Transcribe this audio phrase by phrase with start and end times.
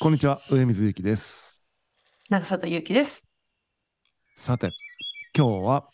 [0.00, 1.62] こんにちは、上水ゆきです。
[2.30, 3.28] 長里ゆうきです。
[4.34, 4.70] さて、
[5.36, 5.84] 今日は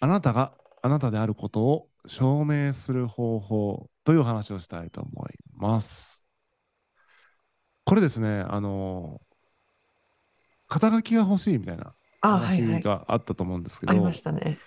[0.00, 6.22] あなたがあなたであることを証明する方法という話をしたいと思います。
[7.86, 9.22] これですね、あの、
[10.68, 12.82] 肩書きが欲しいみたいなあ、はい話はい。
[12.82, 14.58] があったと思うんですけど、ありましたね。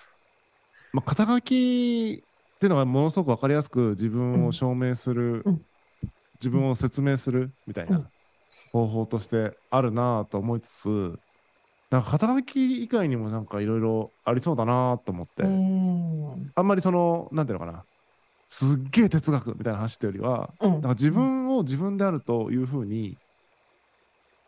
[0.93, 2.23] まあ、肩書き
[2.55, 5.61] っていうのがものすごく分かりやすく自分を証明する、うん
[6.43, 8.07] 自分を説明するみたいなうん
[8.71, 11.19] 方法としてあるなぁと思いつつ
[11.89, 15.43] なんか肩書き以外にもなんかいろいろありそうだなと思って。
[16.55, 17.85] あんまりそのなんていうのかな
[18.45, 20.71] すっげえ哲学みたいな話っていうよりはうん。
[20.73, 23.17] なんか自分を自分であるというふうに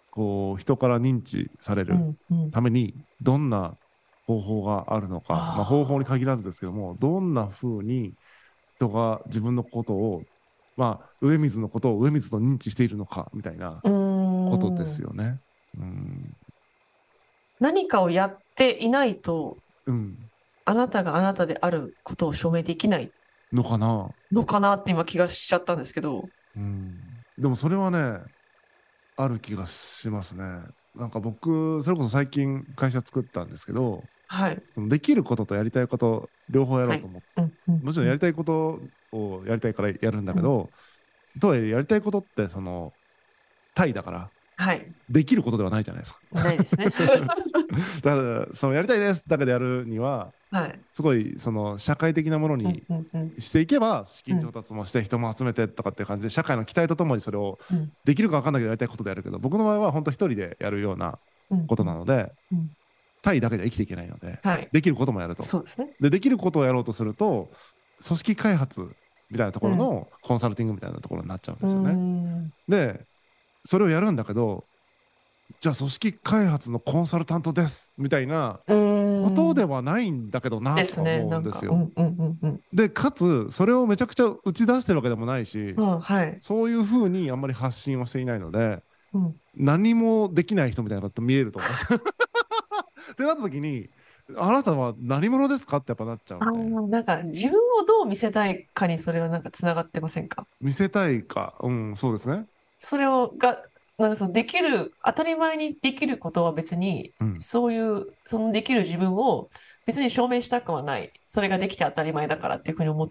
[0.09, 2.17] こう人から認知されるうん。
[2.31, 2.51] うん。
[2.51, 3.77] ためにどんな
[4.27, 8.13] 方法があるのかあーまあ、方法に限らずですけどもどんな風に
[8.77, 10.25] 人が自分のことを
[10.77, 15.01] まあ上水のことを上水と認知しているのかみたいなことです。
[15.01, 15.39] よね。
[15.77, 16.33] うん、
[17.59, 20.15] 何かをやっていないと、うん、
[20.65, 23.09] あなたがあなたであることを証明できない
[23.51, 26.23] のかな、のかなって今気がしちゃったんですけど。
[26.55, 26.95] うん。
[27.37, 28.19] でもそれはね
[29.17, 30.43] ある気がしますね。
[30.95, 34.61] なんか僕それこそ最近会社作ったんですけどはい。
[34.73, 37.27] そのできることとやりたいこと両方やろうと思って。
[37.67, 37.75] うん。
[37.75, 37.81] うん。
[37.83, 38.79] もちろんやりたいこと
[39.15, 40.69] をやりたいからやるんだけど、
[41.41, 42.91] とはいえやりたいことってその
[43.73, 44.85] 対だからはい。
[45.09, 46.19] できることではないじゃないですか。
[46.43, 46.85] ないですね。
[46.89, 50.79] だからそのやりたいですだけでやるにははい。
[50.93, 52.83] すごいその社会的なものうんに。
[53.39, 61.17] していけば資金調達もして人も集めてとかって感じで社会の期待とともにそれをうんできるか分かんないけどやりたいことでやるけど僕の場合は本当一人でやるような
[61.51, 61.67] うん。
[61.67, 62.69] ことなのでうん
[63.21, 64.69] 対だけでは生きていけないのではい。
[64.71, 65.43] できることもやると。
[65.43, 65.89] そうですね。
[65.99, 67.49] でできることをやろうとすると
[68.05, 68.87] 組織開発
[69.29, 71.91] みたいなところのコンサルティングみたいなところになっちゃうんうですよね。
[71.91, 72.53] ーん。
[72.67, 73.05] で
[73.65, 74.63] それをやるんだけど
[75.59, 78.59] じゃあ組織開発のコンサルタントですみたいな。
[78.67, 81.01] ことではないんだけどなと。
[81.01, 81.91] 思うんですよ。
[82.73, 85.99] でかつそれをめちゃくちゃ打ち出してるわけでもないし、うん。
[85.99, 86.37] はい。
[86.39, 88.83] そういうふうにあんまり発信をしていないので
[89.13, 89.35] うん。
[89.55, 91.93] 何もできない人みたいなこと見えると思うんです。
[93.13, 93.89] ってなった時に
[94.37, 96.75] あなたは何者ですかってやっぱなっちゃうあんで。
[96.75, 100.47] ーなんか自分をどう見せたいかにそれはなんかつながってませんか？
[100.61, 101.53] 見せたいか。
[101.61, 102.45] うんそうですね。
[102.79, 103.61] それをが、
[103.97, 107.39] なんかそのできる、当たり前にできることは別に、うん。
[107.39, 109.49] そういう、そのできる自分を
[109.85, 111.11] 別に証明したくはない。
[111.27, 113.09] それができて当たり前だからっていうふうに思っ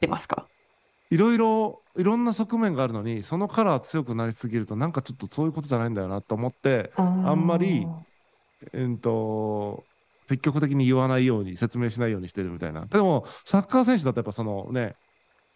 [0.00, 0.46] てますか？
[1.10, 7.88] いろいろいろんな側面があるのにそのカラー強くなりすぎるとなんかちょっとそういうことじゃないんだよなと思って、あんまりー
[8.72, 9.84] えー、と
[10.24, 12.86] 積極的に言わないように説明しないようにしてるみたいな。
[12.86, 14.94] でもサッカー選手だとやっぱそのね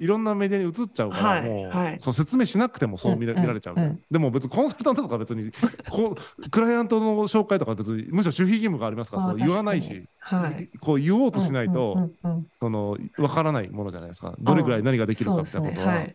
[0.01, 2.01] いろんなメディアに映っちゃうから、はいもう、はい。
[2.01, 4.01] その説明しなくてもそう見ら,、れちゃううん。
[4.11, 5.53] でも別にコンサルタントとか別に
[5.89, 10.69] こうクライアントの紹介とか別にむしろ守秘義務がありますからそう言わないし、はい。
[10.81, 14.35] こう言おうとしないと、うんうんうんうんその分からないものじゃないですか。
[14.41, 16.07] どれぐらい何ができるかみたいなことは。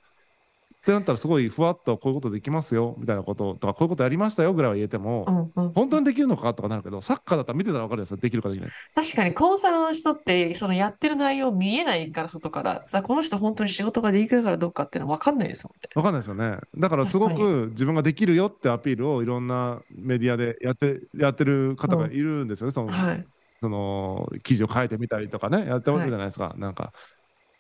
[0.90, 8.70] ってなったらすごいふわっとこういうことできますよみたいなこととかこういうことやりましたよぐらいは言えても、うんうん本当にできるのかとかなるけどサッカーだったら見てたら分かるんですよできるかできない。
[8.94, 12.82] 確かにコンサルの人って、そのやってる内容見えないから、外から。
[12.86, 15.90] さ、この人本当に仕事ができるからどうかっていうのは分かんないですもんね。
[15.94, 23.26] 分かんないですよねだからすご確く自分ができるよってアピールをいろんなメディアでやってやってる方がいるんですよね、そのはい。
[23.60, 26.94] その記事を書いてみたりとかねやってるじゃないですか、なんか。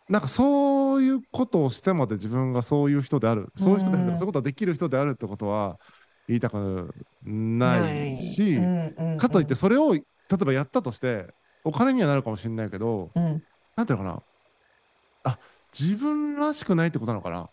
[0.09, 3.47] なんかそういうことをしてまで自分がそういう人である。
[3.57, 4.07] そういう人である。
[4.07, 5.77] うんそういうことができる人であるってことは
[6.27, 6.93] 言いたく
[7.23, 9.17] ないし、うんうんうん。
[9.17, 11.27] かといってそれを例えばやったとして
[11.63, 13.43] お金にはなるかもしれないけどうん。
[13.75, 14.23] なんていうのか
[15.23, 15.31] な。
[15.31, 15.39] あ
[15.77, 17.49] 自分らしくないってことなのかな。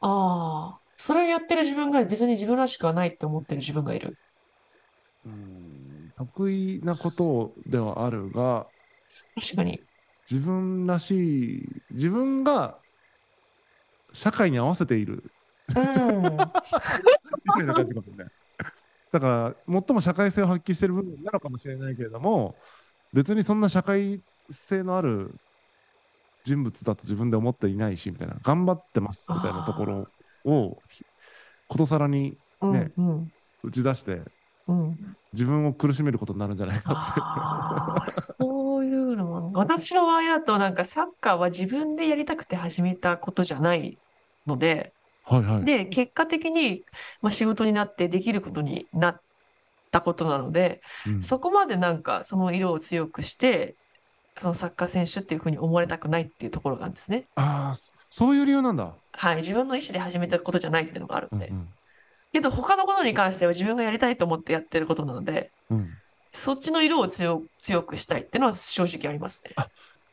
[0.00, 4.16] ああ、それをやってる自分が別に自分らしくはないって思ってる自分がいる。
[5.24, 6.10] うん。
[6.16, 8.66] 得意なことではあるが
[9.34, 9.80] 確かに。
[10.30, 12.76] 自分らしい自分が
[14.12, 15.24] 社会に合わせている
[15.76, 16.22] うん。
[16.22, 18.24] みたいな感じかもね。
[19.12, 22.54] だから最も社会性を発揮している部分なのかもしれないけれども
[23.12, 24.20] 別にそんな社会
[24.50, 25.34] 性のある
[26.44, 30.06] 人物だと自分で思っていないしみたいな頑張ってますみたいなところ
[30.44, 30.78] を
[31.68, 33.32] ことさらにうんねうん
[33.64, 34.20] 打ち出して
[34.68, 34.96] うん。
[35.32, 38.59] 自分を苦しめることになるんじゃないかああ、そう
[38.94, 39.52] いうのも。
[39.54, 43.98] 私の場合だと、なんかサッカーは自分でやりたくて始めたことじゃない
[44.46, 44.92] ので、
[45.24, 45.64] はいはい。
[45.64, 46.82] で、結果的に、
[47.22, 49.20] まあ、仕事になってできることになっ
[49.90, 53.74] たことなので、うんそこまでなんかその色を強くして、
[54.36, 57.24] そのサッカー選手っていうふうに思われたくないっていうところがあるんですね。
[57.34, 58.92] ああそそういう理由なんだ。
[59.12, 59.36] はい。
[59.36, 61.48] 自分の意思で始めたことじゃないっていうのがあるんで。
[61.48, 61.68] うんうん
[62.32, 65.90] けど他のことに関しては自分がやりたいと思ってやってることなので、うん。
[66.32, 69.54] そっちの色を強強くしたいっていうのは正直ありますね。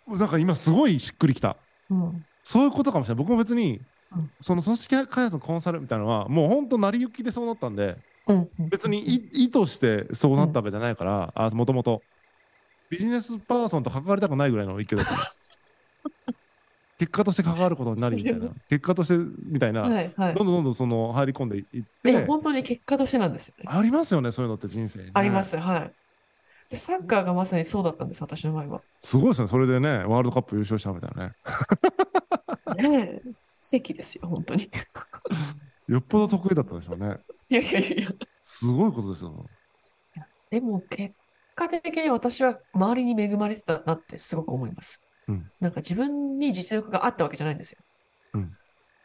[0.08, 1.58] なんか今すごいしっくりきた。
[1.90, 2.26] うん。
[2.44, 3.24] そういうことかもしれない。
[3.24, 3.80] 僕も別に、
[4.12, 7.98] うんその組織開発のコンサルみたいなのは、もう本当成り行きでそうなったんで、
[8.28, 8.50] うん。
[8.60, 9.16] うん別にい
[9.46, 12.02] 意図してそうなったわけじゃないから、あもともと。
[12.90, 15.14] ビジネスパーソンと関わりたくないぐらいの勢いだった。
[17.00, 18.48] 結果として関わることになりみたいな。
[18.70, 19.82] 結果としてみたいな。
[19.82, 23.66] はいはいどんどんどんどんその入り込んでいっいや、て、本当に結果としてなんですよね。
[23.68, 25.44] ありますよね、そういうのって人生にね、ありま。
[25.44, 25.92] す、はい。
[26.70, 28.82] で、サッカーがまさにそうだったんです、私の場合は。
[29.02, 32.90] すごいですね、それでね、ワールドカップ優勝したみたいなね。
[32.90, 33.32] ねえ、
[33.62, 34.70] 奇跡ですよ、本当に。
[35.88, 37.18] よっぽど得意だったんでしょうね。
[37.50, 38.10] いやいやいやいや。
[38.44, 39.46] すごいことですよ。
[40.50, 41.16] でも、結
[41.56, 45.02] 果的に私は周りに恵まれてたなってすごく思います。
[45.28, 47.80] うんなんか自分に実力があったわけじゃないんですよ。
[48.36, 48.58] うん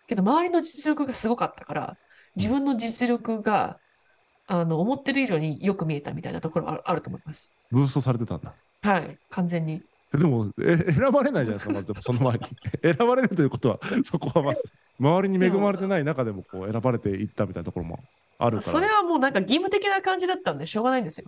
[0.06, 1.96] けど、周りの実力がすごかったから、
[2.36, 3.78] 自分の実力が、
[4.46, 7.50] あの、思ってる以上によく見えたみたいなところはあると思います。
[7.70, 8.52] ブーストされてたんだ。
[8.82, 9.80] はい、完全に。
[10.14, 12.46] えでもえ、選ばれないじゃないですか、まずでもその前に。
[12.82, 14.62] 選ばれるということは、そこはまず、
[15.00, 17.98] 周りに恵まれてない中でもこう選ばれていったみたいなところも
[18.38, 18.72] あるから。
[18.72, 21.26] それはもうなんか義務的な感じだったんで、しょうがないんですよ。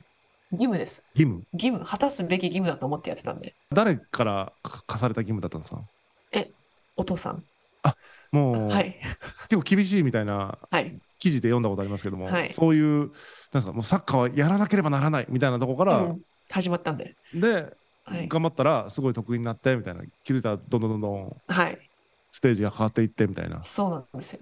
[0.50, 1.02] 義務です。
[1.14, 1.42] 義務？
[1.54, 3.54] 義務、果たすべき義務だと思ってやってたんで。
[3.72, 5.80] 誰からか課された義務だったんですか？
[6.96, 7.42] お父さん。
[8.30, 8.96] もう、はい。
[9.48, 10.96] 結構厳しいみたいなはい。
[11.24, 13.08] 記事で読んだことありますけども、はいそういう、なん
[13.54, 17.16] ですか、もうサッカーはやらなければならないみたいなところから、うん始まったんで。
[17.32, 17.72] で、
[18.04, 18.28] はい。
[18.28, 21.78] 頑張ったらすごい得意になってみたいな、気づいたらどんどんどんどんはい。
[22.30, 23.62] ステージが変わっていってみたいな。
[23.62, 24.40] そうなんですよ。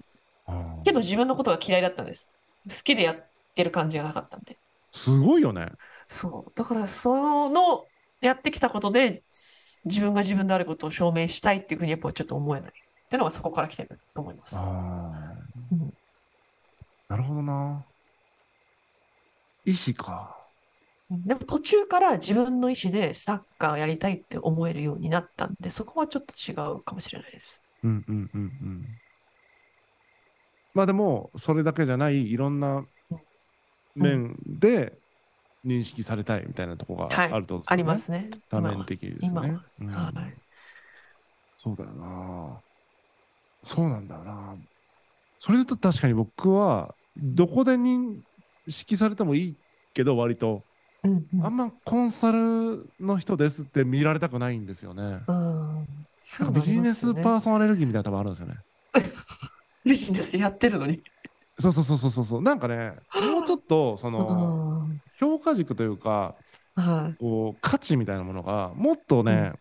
[0.83, 2.29] けど自分のことが嫌いだったんです。
[2.67, 3.15] 好きでやっ
[3.55, 4.57] てる感じがなかったんで。
[4.91, 5.69] すごいよね。
[6.09, 6.51] そう。
[6.53, 7.85] だから、その、
[8.19, 12.69] やってきたことで、す自分が自分であることを証明したいっていうふうにやっぱちょっと思えない。
[12.69, 12.73] っ
[13.09, 14.63] ていうのがそこから来てると思います。
[15.71, 15.93] うん
[17.13, 17.85] なるほどな。
[19.65, 20.35] 意志か。
[21.11, 27.61] でも途中から自分の意思でサッカーやりたいって思えるようになったんで、そこはちょっと違うかもしれないです。
[27.83, 28.85] うんうんうんうん。
[30.73, 32.83] まあでも、それだけじゃないいろんな
[33.93, 34.93] 面で
[35.63, 38.31] 認識されたいみたいなところがはいあると、ありますね。
[38.49, 39.61] 多面的です今ねは。
[39.81, 40.13] うんはい。
[41.57, 42.59] そうだよな。
[43.63, 44.55] そうなんだよな。
[45.37, 48.17] それだと確かに僕は、どこで認
[48.67, 49.55] 識されてもいい
[49.93, 50.63] けど、割と、
[51.03, 55.19] うんうんあんまコンサルの人ですって見られたくないんですよね。
[55.27, 55.87] うん。
[56.23, 58.55] そうビジネスパーーソンアレルギーみたいなの多分あるんですよね。
[59.85, 61.03] ビジネスやってるのに。
[61.59, 62.41] そうそうそうそうそう。
[62.41, 66.35] なんかね、もうちょっと、その、うん評価軸というか、
[66.75, 67.17] はい。
[67.17, 69.53] こう、価値みたいなものが、もっとね、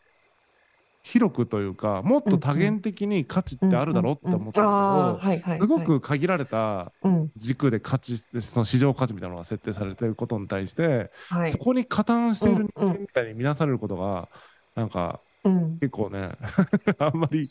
[1.02, 4.78] 広くというか、もっと多元的に価値ってあるだろうって思ってたんだ。
[4.80, 5.16] けど、
[5.60, 7.30] すごはい、く限られたうん。
[7.36, 11.58] 軸で価値、その市場価値みたいなのが設定されていることに対して、はいそ。
[11.58, 14.28] こに加担している人うんうん間みたいに見なされることが、
[14.76, 15.78] なんか、うん。
[15.80, 16.30] 結構ね、
[16.98, 17.42] あんまり。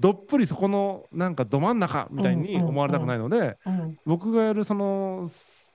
[0.00, 3.96] どっぷりそこのなんかど真ん中みたいに思われたくないので、うん。
[4.04, 5.28] 僕がやるその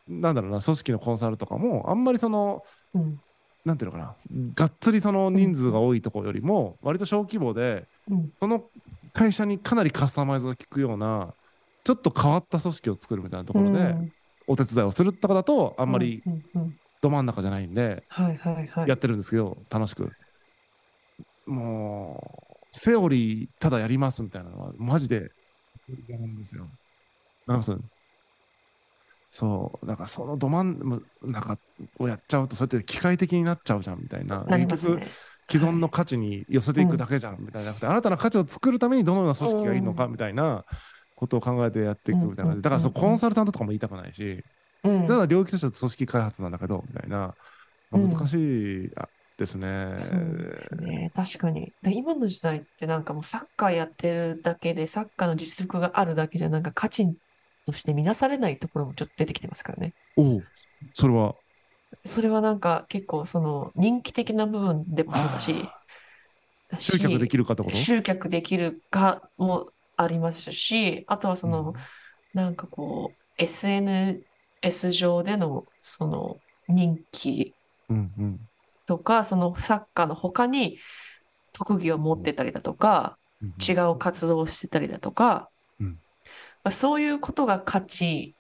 [0.08, 2.62] なんだろうな組織のコンサルとかもあんまりその
[2.94, 3.20] うん。
[3.68, 4.16] なんていうのかな
[4.56, 8.32] がっつりその人数が多いところよりも割と小規模でうん。
[8.40, 8.64] その
[9.14, 11.34] 会社にかなりカスタマイズが効くような
[11.84, 14.12] ちょっと変わった組織を作るみたいなところでうん
[14.50, 16.24] お手伝いをするとかだとあんまり
[17.02, 18.90] ど真ん中じゃないんではいはいはい。
[18.90, 20.10] やってるんですけど楽しく
[21.46, 22.22] も
[22.74, 25.30] うセオリーただやりますみたいなのはマジで
[26.08, 26.66] 嫌なんですよ。
[27.46, 27.78] なんか
[29.40, 31.58] そうだからそのど真ん中
[32.00, 35.08] をやっちゃうと、そうやって機械的になっちゃうじゃんみたいな、なります結ね。
[35.48, 40.66] 局、既存の価値に寄せていくだけじゃんみたいな、新たな価値を作るためにどのような組織がいいのかみたいな
[41.16, 44.44] ことを考えてやっていくみたいな感じで、だからそううんうんうんコンサルタントとかも言いたくないし、
[44.84, 45.08] うん。
[45.08, 47.36] ただ領域としては組織開発なんだけど、みたいな、
[47.92, 48.34] まあうん難し
[48.86, 49.96] いあですね。
[49.96, 51.12] ですね。
[51.16, 51.74] 確かに。
[51.82, 57.06] で今の時代ってなんかもうサッカーやってるだけで、サッカーの実力があるだけじゃなんか価値
[57.68, 59.94] として見なされないところもちょっと出てきてますからね。
[60.16, 60.44] おう
[60.94, 61.36] それは、
[62.06, 65.54] それはなんか結構その人気的な部分でもそうだし、
[66.72, 67.76] だし集客できるかってこと？
[67.76, 71.74] 集客できるかもありますし、あとはその、
[72.34, 77.54] なんかこう、SNS 上でのその人気
[77.90, 78.40] うんうん。
[78.86, 80.78] とか、そのサッカーの他に
[81.54, 83.28] 特技を持ってたりだとか、うん
[83.62, 85.57] 違う活動をしてたりだとか、うん
[86.68, 88.36] まあ、そういうことが価値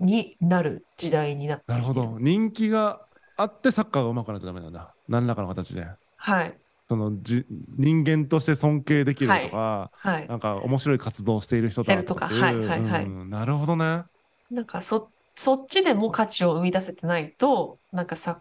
[0.00, 1.64] になる時代になって。
[1.68, 2.16] なるほど。
[2.18, 3.04] 人気が
[3.36, 4.94] あってサッカーが上手くないとダメなんだ。
[5.06, 5.84] 何らかの形で。
[6.16, 6.54] はい。
[6.88, 7.44] そのじ
[7.76, 10.28] 人間として尊敬できるとか、はい。
[10.28, 14.04] なんか面白い活動をしている人だとかはいはいはいうんなるほどね。
[14.50, 18.36] なんかそ、そっちでも価値を生み出せてないと、なんかサッ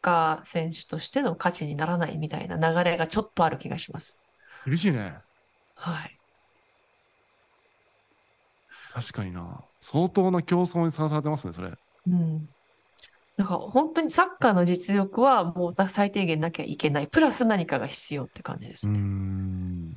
[0.00, 4.18] カー選手としての価値にならないみたいな流れがちょっとある気がします。
[4.64, 5.16] 厳しいね。
[5.74, 6.13] はい。
[8.94, 9.60] 確かにな。
[9.82, 11.72] 相当な競争にさらされてますね、それ。
[12.06, 12.48] うん。
[13.36, 17.08] なんか本当にサッカーの実力はもう最低限なきゃいけない。
[17.08, 18.96] プラス何かが必要って感じですね。
[18.96, 19.90] ん。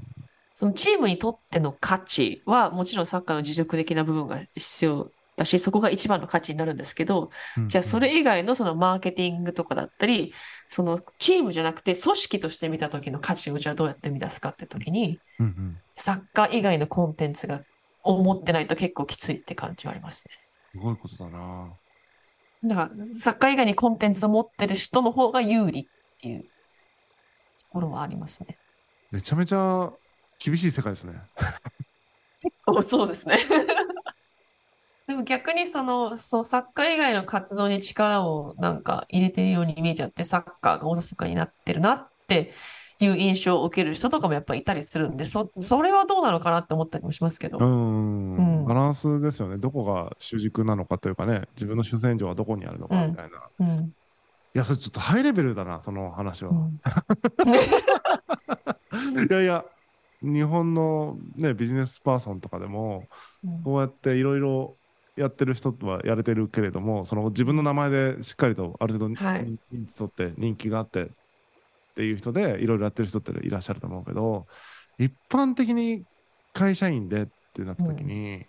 [0.55, 7.29] そのチームにとっての価値はもちろんサッカーの持続的な部分が必要だし、そこが一番の価値になるんですけど、
[7.67, 10.33] じゃあそれ以外のそのマーケティングとかだったり、
[10.69, 15.77] そのチームじゃなくて組織として見た時の価値をじゃあどうやって生み出すかって時に、うんうん。
[15.93, 17.61] サッカー以外のコンテンツが
[18.15, 20.35] を持ってないと結構きついって感じはありますね。
[20.71, 21.69] すごいことだな。
[22.63, 25.85] だから、サッカー以外にコンテンツを持ってる人の方が有利っ
[26.19, 26.47] ていうと
[27.69, 28.57] ころはありますね。
[29.11, 29.91] めちゃめちゃ
[30.39, 31.13] 厳しい世界ですね。
[32.65, 33.37] おそうですね。
[35.07, 42.53] でも逆にその、そう、サッカー以外の活動に力をなんか入れてるように見えちゃって、サッカーがおろそかになってるなって
[42.99, 47.57] いう印象を受ける人とかもやっぱりいたりするんで、そ、それはどうなのかなって思ったりもしますけど。
[47.57, 49.57] うーんうんバランスですよね。
[49.57, 53.37] どこが主軸なのかというかね、自分の主戦場はどこにあるのかみたいな。
[53.37, 53.93] いうん。
[54.53, 56.51] や、それちょっとハイレベルだな、その話は。
[56.51, 56.81] うん。
[59.23, 59.63] いやいや、
[60.21, 63.05] 日本の、ね、ビジネスパーソンとかでも、
[63.63, 64.75] そうやっていろいろ
[65.15, 69.41] やってる人はやれてるけれども、その自分の名前でしっかりとある程度はい
[69.73, 71.07] 認知取って人気があって
[71.97, 74.45] っていう人でいろいろやってる人っていらっしゃると思うけど、
[74.99, 76.03] 一般的に
[76.53, 77.25] 会社員でっ
[77.55, 78.45] てなった時に、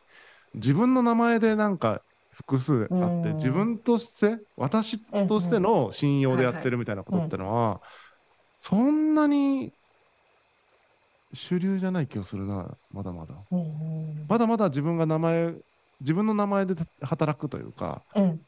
[0.53, 7.81] 自分の名前でなんか複数あって、うん自分として私としての信用でやってるみたいなことってのは、
[8.53, 9.73] そんなに
[11.33, 13.35] 主流じゃない気がするなまだまだ。
[14.29, 15.55] まだまだ自分が名前
[16.01, 18.41] 自分の名前で働くというかうん。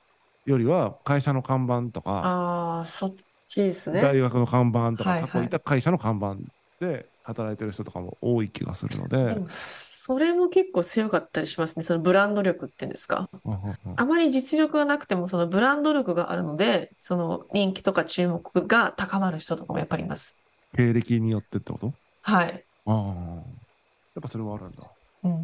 [0.45, 3.15] よりは会社の看板とかああ、そっ
[3.51, 4.01] ちですね。
[4.01, 6.37] 大学の看板とかはいはい過去いた会社の看板
[6.81, 11.83] で働いてる人とかも多い気がするのででも、それも結構強かったりしますね。
[11.83, 13.29] そのブランド力っていうんですか。
[13.45, 20.41] うんうんうんあまり実力がなくても、そのブランド力があるので、その人気とか注目が高まる人とかもやっぱりいます。
[20.75, 21.93] 経歴によってってこと？
[22.23, 22.65] はい。
[22.87, 24.83] ああやっぱそれはあるんだ
[25.25, 25.33] うん。
[25.33, 25.37] や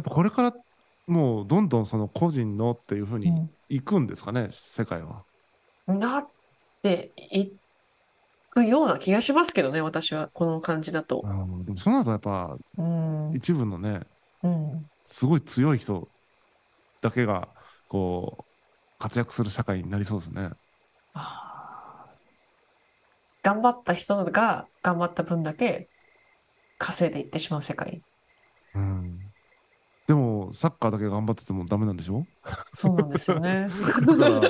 [0.00, 0.52] っぱこれから
[1.06, 5.22] もうどんどんその個人のっていうふうにいくんですかね、世界は
[5.88, 5.98] うん。
[5.98, 6.26] なっ
[6.88, 7.48] てい
[8.50, 10.28] くような気がしますけどね、私は。
[10.32, 11.22] この感じだと。
[11.24, 13.32] うんでもその後やっぱうん。
[13.36, 14.00] 一部のね
[14.42, 14.86] うん。
[15.06, 16.08] すごい強い人
[17.02, 17.48] だけが
[17.88, 18.44] こう
[18.98, 20.50] 活躍する社会になりそうですね。
[21.14, 22.16] あー
[23.42, 25.88] 頑張った人が頑張った分だけ
[26.78, 28.02] 稼いでいってしまう世界。
[30.54, 32.24] サッカーだけ頑張っててもダメなんでしょ？
[32.72, 33.68] そうなんですよね。
[34.06, 34.40] だから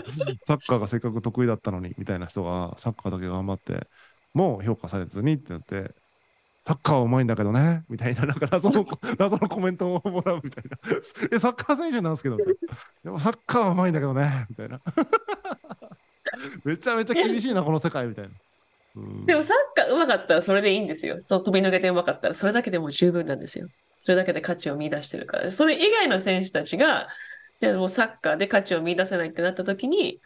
[0.45, 3.87] サッカーがせっかく得意だったのにみたいな人がサッカーだけ頑張って
[4.35, 5.91] もう評価されずにってなって
[6.65, 8.85] サッカーはうまいんだけどねみたいななんか 謎の
[9.19, 10.77] 謎のコメントをもらうみたいな
[11.33, 14.81] えサッカー選手なんですけどでもサッカーはうまいんだけどねみたいな
[16.65, 18.31] めちゃめちゃ厳しいなこの世界みたいな。
[18.97, 21.19] うんでもサッカー上手かったらそれでいいんですよ。
[21.25, 23.69] そう飛び抜けて上手かったらそれだけでもう十分なんですよ。
[23.99, 25.51] それだけで価値を見出してるから。
[25.51, 27.09] それ以外の選手たちが、
[27.61, 30.21] じゃあもうサッカーで価値を見出せないってなった時に、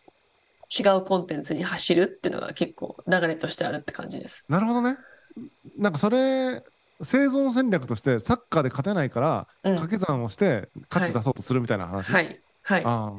[0.78, 4.44] 違うコンテンツに走るっていうのが結構流れとしてあるって感じです。
[4.48, 4.98] なるほどね。
[5.78, 6.62] なんかそれ
[7.02, 9.74] 生存戦略としてサッカーで勝てないからうん。
[9.76, 12.12] 掛け算をして価値出そうとするみたいな話？
[12.12, 12.40] はい。
[12.62, 12.84] はい。
[12.84, 13.12] ああ。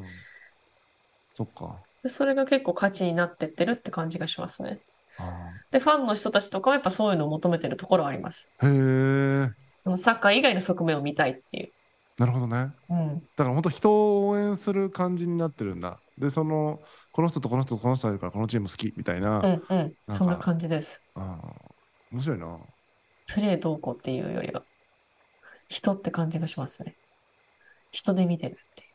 [1.33, 1.79] そっか。
[2.03, 4.79] でそれが結構価値になってってるって感じがしますね。
[5.17, 8.49] あで、ファンの人たちとかもやっぱそういうのを求めてるところはあります。
[8.59, 9.97] あへえ。
[9.97, 11.69] サッカー以外の側面を見たいっていう。
[12.17, 12.71] なるほどね。
[12.89, 13.19] うん。
[13.19, 15.97] だから本当人を応援する感じになってるんだ。
[16.17, 16.79] で、その、
[17.13, 19.37] この人とこの人とこの人がいるからこのチーム好きみたいな。
[19.37, 19.89] あうんうん。
[20.05, 21.03] かそんな感じです。
[21.15, 21.39] あ。
[22.11, 22.57] 面白いな。
[23.27, 24.63] プレーどうこうっていうよりは、
[25.69, 26.95] 人って感じがしますね。
[27.91, 28.85] 人で見てるってい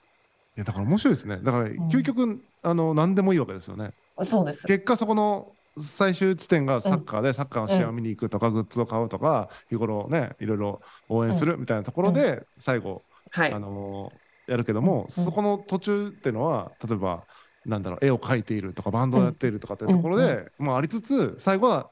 [0.56, 1.38] いや、だから面白いですね。
[1.38, 3.90] だから究極、あの、何でもいいわけですよね。
[4.18, 4.24] う。
[4.24, 4.66] そうです。
[4.66, 13.52] 結果そこの最終地点がサッカーで、サッカーの試合を見に行くとか、グッズを買うとか日頃ねいろいろ応援するみたいなところで、最後、はい。
[13.52, 13.58] あ。
[13.58, 15.24] のーやるけども、うん。
[15.24, 17.24] そこの途中っていうのは例えば
[17.64, 21.90] なんだろう絵を描いているとかバンドをやっているとかっていうところで、まあ、ありつつ最後は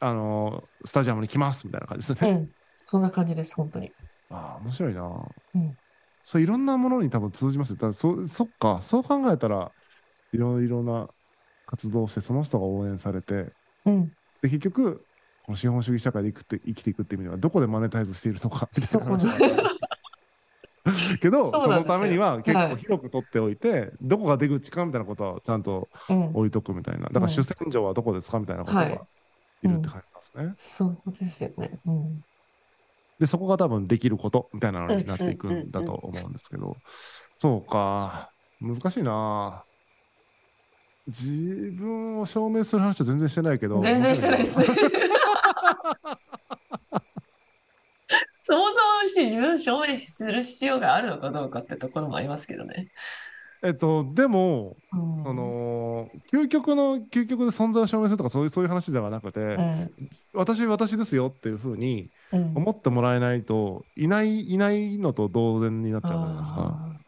[0.00, 2.30] あのースタジアムに来ますみたいな感じですね。
[2.30, 2.48] うん。
[2.84, 3.92] そんな感じです、本当に。
[4.30, 5.76] ああ面白いな、うん。
[6.24, 7.76] そういろんなものに多分通じますよ。
[7.76, 9.70] だからそそっかそう考えたら
[10.32, 11.08] いろいろな
[11.74, 13.46] 活動をしてその人が応援されて
[13.84, 14.12] うん。
[14.42, 15.04] で結局
[15.44, 19.70] この資本主義社会で生きて生きていくっていう意味ではどこでマネタイズしているのかみたいな
[21.20, 27.06] けどそのためには結構はい広く取っておいて、どこが出口かみたいなことはちゃんとうん、置いとくみたいな。
[27.06, 27.28] だからうん。
[27.30, 29.00] 主戦場はどこですかみたいなことがはい。
[29.62, 30.52] いるって感じますね。
[30.56, 31.70] そうですよね。
[31.86, 32.24] うん。
[33.18, 36.76] でそこが多分できることみたいなのになっていくんだと思うんですけど、
[37.36, 38.30] そうか。
[38.60, 39.64] 難しいな
[41.06, 44.66] 自分を証明する話は全然してないけど全然してないですね。
[48.46, 52.88] そもそもして自分を証明する必要があるのかどうかってところもありますけどね。
[53.62, 59.90] えっとでもうんその究極の究極で存在を証明するとかそういうそういう話ではなくて、うん
[60.34, 67.03] 私私ですよっていうふうにうん思ってもらえないといないいないのと同然になっちゃうじゃないですか。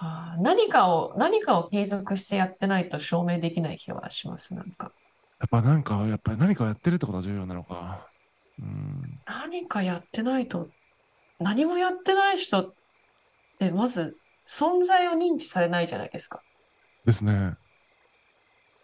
[0.00, 4.54] あ何かを何かを継続してやってないと証明できない気はします。
[4.54, 4.92] なんか
[5.40, 8.06] やっぱなんかやっぱり何かをやってるってことが重要なのか。
[8.58, 10.68] うん何かやってないと
[11.40, 12.74] 何もやってない人っ
[13.58, 14.16] てまず
[14.48, 16.40] 存在を認知されないじゃないですか。
[17.04, 17.54] ですね。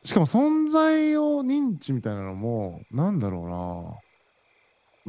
[0.04, 4.09] しかも存在を認知みたいなのもなんだろうな。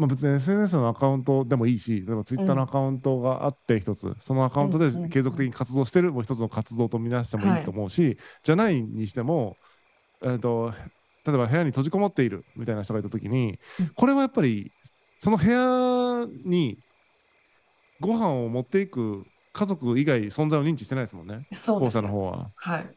[0.02, 9.58] まあ別に SNS のアカウントでもいいし、例えば Twitter のアカウントがあって一つ、そのアカウントで継続的に活動してるもう一つの活動とみなしてもいいと思うし、じゃないにしても、
[10.24, 10.74] えー、と
[11.28, 14.72] 例えば部屋に閉じこもっているみたいな人がいた時に、うんこれはやっぱり
[15.20, 16.80] その部屋に
[18.00, 21.92] ご飯を持っていく家族以外存在を認知してないですもんね、後。
[21.92, 22.50] 者の方は。
[22.56, 22.90] はい。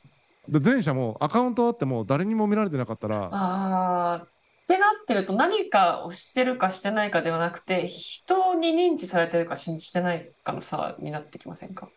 [0.49, 4.27] で前者もアカウントあっても誰にも見られてなかったら
[4.65, 11.89] ってなってると何かをしてるかしてないかではなくて人に認知されてるか信じてないかの差になってきませんか？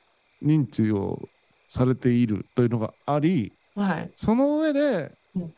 [0.44, 1.18] 認知を
[1.66, 4.12] されているというのがありはい。
[4.16, 5.52] その上でうん。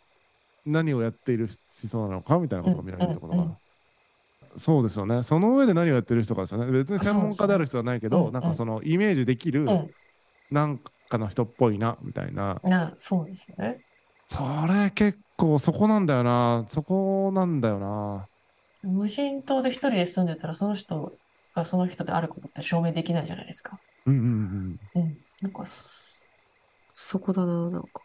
[0.66, 3.58] 何をやっている人なのかみたいなことが見られるってことが、うんうん
[4.58, 5.22] そうですよね。
[5.22, 6.72] その上で何をやってる人かですよね。
[6.72, 9.92] 別に専門家である必要はないけどそうそうなんかそのイメージできるうん。
[10.50, 12.60] なんかの人っぽいなみたいな。
[12.64, 13.77] な、そうですよね。
[14.29, 18.27] それ結構そこなんだよなそこなんだよな
[18.83, 21.18] 無人島で一人で住んでたらその人
[21.53, 23.81] がその人であることって証明できないじゃないですか。
[24.05, 24.22] うんうん
[24.94, 25.18] うんうん。
[25.42, 26.29] なんかそ、
[26.94, 28.03] そこだな、なんか。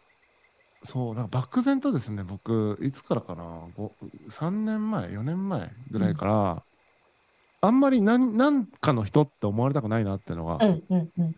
[0.83, 3.43] そうなんか漠然とですね僕いつからかな？
[3.73, 3.95] ご
[4.29, 6.63] 3年前4年前ぐらいから、
[7.65, 10.59] あんまり何何かの人って思われたくないなっていうのが。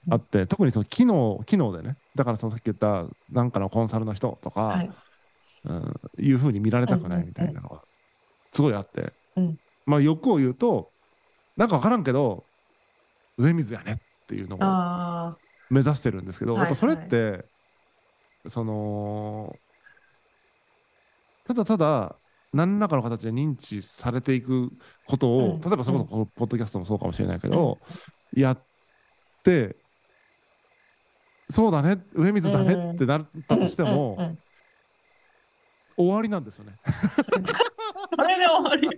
[0.10, 1.96] あって、特にその機能機能でね。
[2.16, 4.92] だからそのさっき言ったなんかのコンサルの人とか、はい。
[5.66, 7.82] うん、いうふうに見られたくないみたいなのが
[8.52, 9.58] すごいあって、うん。
[9.86, 10.90] まあ欲を言うと
[11.58, 12.44] なんか分からんけど
[13.38, 15.36] 上水やねっていうのを
[15.70, 17.46] 目指してるんですけど、はいやっぱそれって、
[18.48, 19.56] その
[21.48, 22.16] ただただ
[22.54, 24.72] 何らかの形で認知されていく
[25.06, 25.62] ことを、うん。
[25.62, 27.80] 例えばそれこそこのポッドキャストもそうかもしれないけど、
[28.34, 28.60] やっ
[29.44, 29.76] て
[31.50, 34.36] そうだね上水だねってなったとしても、
[35.96, 36.74] 終わりなんですよね。
[37.16, 38.90] それで終わり。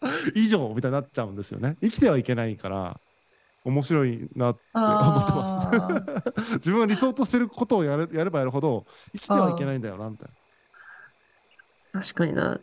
[0.34, 1.76] 以上みたいになっちゃうんですよね。
[1.80, 3.00] 生きてはいけないから
[3.64, 6.52] 面白いなって思ってます。
[6.56, 10.28] 自分が理想としてることをやれやればやるほど生きてはいけないんだよなみたい
[11.94, 12.00] な。
[12.00, 12.60] 確かにな。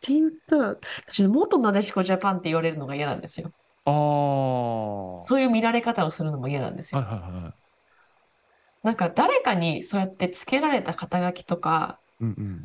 [0.00, 0.76] って言ったら、
[1.08, 3.50] 私、元なでしこジャパンって言われるのが嫌なんですよ。
[3.84, 7.04] ああはそういう見られ方をするのも嫌なんですいよ。
[7.04, 7.60] はいはい
[8.82, 12.64] なんか誰かにそうやってつけられた肩書きとか、うんうん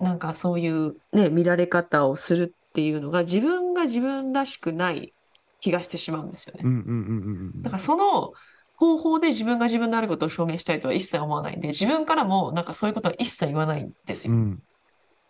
[0.00, 5.12] なんかそういうね、見られ方をするっていうのが自分が自分らしくない
[5.60, 6.68] 気がしてしまうんですよねう。
[6.68, 8.32] んうんうんうんうんなんかその
[8.76, 14.34] 方法で自分が自分であることを証明したいとは一切思わないんで、自分からもなんかそういうことは一切言わないんですよ。
[14.34, 14.58] うん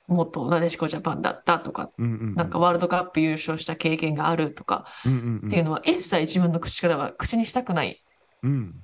[0.06, 5.48] 元なでしこジャパンだったとか、うんうんなんかワールドカップ優勝した経験があるとかうんうんうん。
[5.48, 8.00] っていうのは一切自分の口からは口にしたくない。
[8.42, 8.74] うん。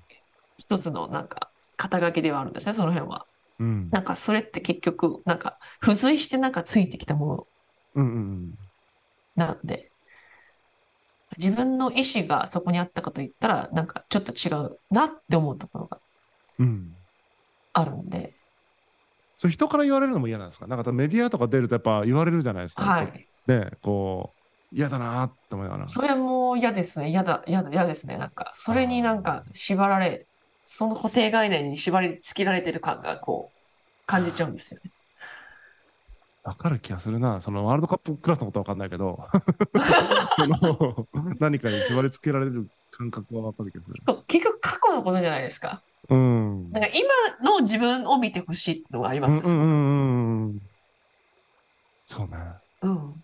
[0.59, 3.27] 一つのなんか肩書きではあるんですね、その辺は。
[3.59, 3.89] うん。
[3.91, 7.47] なんかそれって結局なんか付随してなんかついてきたもの。
[7.97, 8.55] うんうん。
[9.37, 9.91] なんで、
[11.39, 15.99] 自分の意思がそこにあったかと言ったら、なんかちょっと違うなって思うところが
[16.59, 16.93] うん。
[17.73, 18.35] あるんで、
[19.41, 20.67] それ人から言われるのも嫌なんですか？
[20.67, 23.27] なんかメディアとか出るとやっぱ言われるじゃないですかはい。
[23.47, 24.35] ねこ
[24.73, 27.09] う嫌だなーって思いながらそれも嫌ですね。
[27.09, 28.19] 嫌だ、嫌だ、嫌ですね。
[28.19, 30.27] なんか、それになんか縛られ、
[30.67, 34.91] その固定概念に縛り付けられてる感がこう、感じちゃうんですよね。
[36.45, 37.41] わかる気がするな。
[37.41, 39.19] そのワールドカップクラスのことはわかんないけど、
[41.41, 43.95] 何かに縛り付けられる感覚はわかる気がする。
[43.95, 45.83] 結構結局過去のことじゃないですか。
[46.11, 46.71] うん。
[46.71, 49.49] なんか今の自分を見てほしいっていうのがあります。
[49.49, 50.61] うんうんうん。
[52.07, 52.37] そうね。
[52.83, 53.15] うん。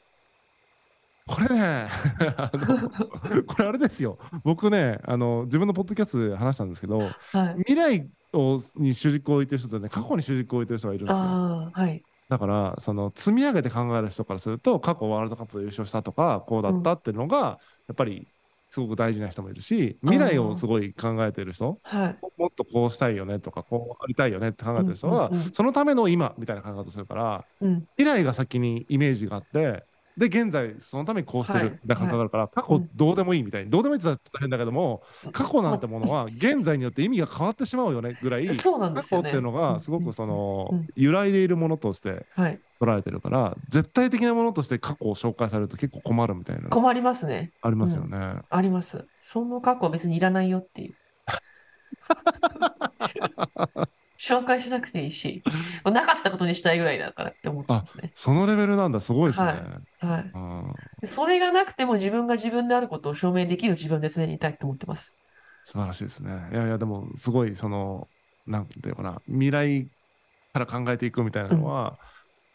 [1.28, 1.88] これね
[3.48, 7.54] これあれですよ僕ねあの自分のポッドキャストで話したんですけどはい。
[7.66, 12.02] 未来をに主軸を置いてる人とね過去に主軸を置いてる人がいるんですよはい。
[12.28, 18.28] だからその積み上げて考える人からすると過去ワールドカップで優勝したとかこうだったっていうのがやっぱり
[18.66, 22.16] すごく大事な人もいるし未来をすごい考えてる人はい。
[22.36, 27.86] もっとこうしたいよねとかこうありたいよねって考えてる人はうんうんうんそのための今みたいな考え方をするからうん。
[27.96, 29.84] 未来が先にイメージがあって
[30.16, 35.02] で現在そのためにこうしてはいるみたいな感覚があるから過去うんどうでもいいみたいにどうでもいいって言ったら変だけども
[35.32, 39.18] 過去なんてものは現在によって意味が変わってしまうよねぐらいそうなんで過去。
[39.18, 42.58] っていうのがすごくそのうん揺らいでいるものとしてはい。
[42.80, 47.50] 捉えてるから絶対的なものとして過去を紹介されると結構困るみたいなの困りますね。
[47.62, 48.18] ありますよね。
[48.50, 49.06] あります。
[49.20, 50.94] その過去別にいらないよっていう。
[54.18, 55.42] 紹介しなくていいし、
[55.84, 58.12] もうなかったことにしたいぐらいだからって思ってますね。
[58.14, 59.52] そのレベルなんだすごいですね。
[60.00, 60.30] はい。
[60.34, 65.14] うんでそれがなくても自分が自分であることを証明できる自分で常にいたいと思ってます。
[65.64, 66.30] 素晴らしいですね。
[66.52, 68.08] いやいやでもすごいその
[68.46, 69.88] なんていうかな未来
[70.52, 71.98] から考えていくみたいなのは、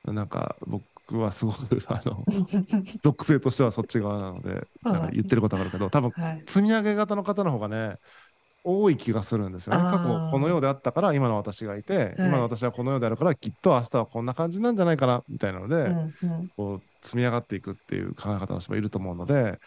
[0.05, 2.23] なんか僕はすごく あの
[3.03, 6.43] 属性としてはそっち側なので、はいなんか言ってることがあるけど多分はい。
[6.47, 7.95] 積み上げ型の方の方がね
[8.63, 9.89] 多い気がするんですよね。
[9.89, 16.47] 過去この世であったから今の私がいて、今の私はこの世であるからきっと明日はこんな感じなんじゃないかなみたいなので、うんうん。
[16.55, 19.59] こう積み上がっていくっていう考え方の人もいると思うので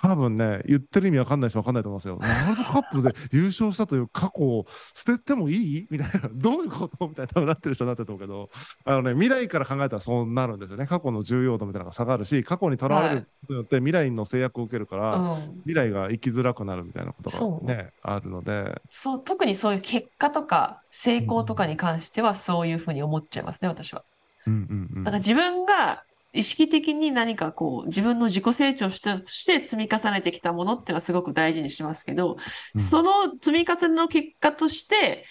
[0.00, 2.18] 多分ね言ってる意味わかんない人わかんないと思うんですよ。
[2.22, 8.50] ワールドカップで優勝したという過去を捨ててもいいみたいなどういうことみたいな多分なってる人になってると思うけど。
[8.84, 10.86] あのね未来から考えたらそうなるんですよね。
[10.86, 15.54] 過去の重要度みたいなのが下がるし過去にとらわれることによって未来の制約を受けるから、うん。
[15.64, 18.80] 未来が生きづらくなるみたいなことがねあるので。
[18.88, 24.02] そう、特にそういう結果とか成功とかに関してはそういうふうに思っちゃいますね、私は。
[24.46, 25.04] うんうんうん。
[25.04, 32.36] だから自分が意識的に何かこう自分の自己成長してして積み重ねてきたものっていうのはすごく大事にしますけど、
[32.74, 35.24] うんその積み重ねの結果として、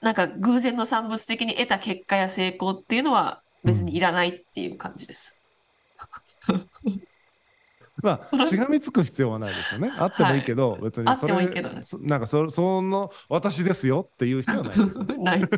[0.00, 5.38] なんか偶然の産物的に得た結果や成功っていうのは別にいらないっていう感じです。
[8.02, 9.90] まあ、しがみつく必要はないですよね。
[9.96, 15.16] あってもいいけど、別にそあってもいいけれど、そなんかそ、その私ですよっていう必要はないですよね。
[15.24, 15.48] ない。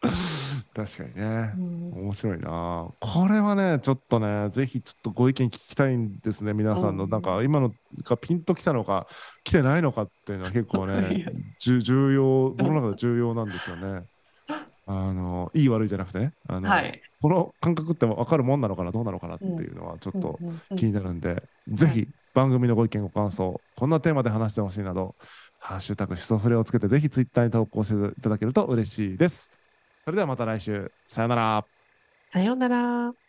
[0.74, 1.60] 確かにねう。
[1.60, 2.88] ん面白いな。
[3.00, 7.04] これはね、ちょっとね、ぜひちょっとご意見聞きたいんですね、皆さんの。
[7.04, 7.72] うんなんか、今の
[8.04, 9.06] がピンときたのか、
[9.44, 11.26] 来てないのかっていうのは結構ね、
[11.60, 14.06] 重重要、僕の中で重要なんですよね。
[14.86, 17.00] あの、いい悪いじゃなくてね、あの、はい。
[17.20, 20.38] この感覚って分かるもんなのかな、どうなのかなっていうのは、ちょっと
[20.76, 22.08] 気になるんで、ぜひ
[22.38, 25.16] 番組のご意見ご感想こんなテーマで話してほしいなど
[25.58, 29.50] 「ハッシュタグしそフレ」をつけてぜひツイッターに投稿していただけると嬉しいです
[30.08, 31.66] それではまた来週さよなら
[32.30, 33.27] さようなら。